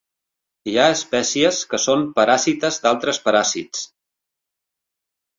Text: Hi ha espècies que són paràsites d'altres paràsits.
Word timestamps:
Hi 0.69 0.71
ha 0.77 0.85
espècies 0.93 1.59
que 1.73 1.79
són 1.83 2.05
paràsites 2.19 2.79
d'altres 2.85 3.19
paràsits. 3.27 3.83